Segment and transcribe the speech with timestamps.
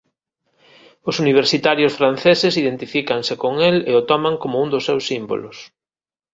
[1.09, 5.57] Os universitarios franceses identifícanse con el e o toman como un dos seus símbolos.